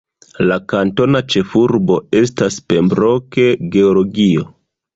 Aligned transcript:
La 0.51 0.55
kantona 0.71 1.21
ĉefurbo 1.33 1.99
estas 2.21 2.59
Pembroke, 2.73 3.49
Georgio. 3.77 4.51